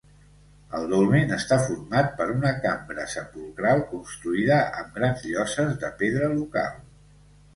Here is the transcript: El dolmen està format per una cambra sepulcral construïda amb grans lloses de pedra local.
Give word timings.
El 0.77 0.85
dolmen 0.93 1.33
està 1.35 1.57
format 1.65 2.07
per 2.21 2.25
una 2.35 2.53
cambra 2.63 3.05
sepulcral 3.11 3.83
construïda 3.91 4.57
amb 4.79 4.97
grans 4.97 5.27
lloses 5.35 5.75
de 5.83 5.95
pedra 6.03 6.31
local. 6.41 6.81